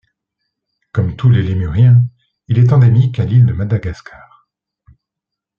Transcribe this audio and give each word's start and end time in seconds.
Comme 0.93 1.15
tous 1.15 1.29
les 1.29 1.43
lémuriens, 1.43 2.03
il 2.47 2.57
est 2.57 2.73
endémique 2.73 3.19
à 3.19 3.23
l'île 3.25 3.45
de 3.45 3.53
Madagascar. 3.53 4.47